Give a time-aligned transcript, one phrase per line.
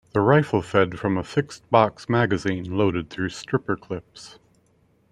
[0.13, 4.39] The rifle fed from a fixed box magazine, loaded through stripper clips.